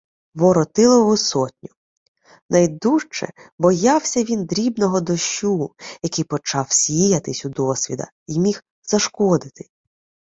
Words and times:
Воротилову 0.33 1.17
сотню. 1.17 1.69
Найдужче 2.49 3.29
боявся 3.59 4.23
він 4.23 4.45
дрібного 4.45 5.01
дощу, 5.01 5.73
який 6.03 6.25
почав 6.25 6.65
сіятись 6.71 7.45
удосвіта 7.45 8.11
й 8.27 8.39
міг 8.39 8.63
зашкодити. 8.83 9.69